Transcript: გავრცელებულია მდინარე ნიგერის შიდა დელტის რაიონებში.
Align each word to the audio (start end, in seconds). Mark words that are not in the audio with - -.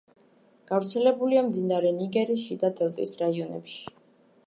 გავრცელებულია 0.71 1.45
მდინარე 1.51 1.93
ნიგერის 1.99 2.43
შიდა 2.49 2.75
დელტის 2.83 3.17
რაიონებში. 3.25 3.89